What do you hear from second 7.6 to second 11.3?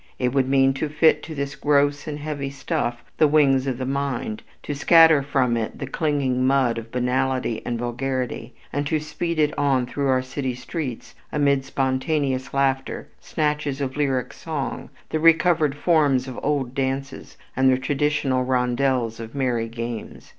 and vulgarity," and to speed it on through our city streets